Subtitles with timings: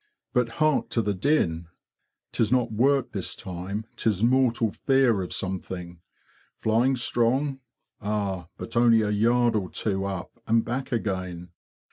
[0.33, 1.67] ''But hark to the din!
[2.31, 5.99] 'Tis not work this time; 'tis mortal fear of some thing.
[6.55, 7.59] Flying strong?
[8.01, 11.49] Ah, but only a yard or two up, and back again.